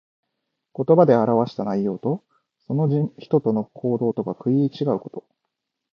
[0.75, 2.23] 言葉で表した内容と、
[2.65, 2.87] その
[3.19, 5.27] 人の行動とが食い違うこと。